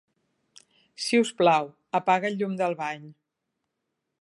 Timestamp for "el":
2.33-2.41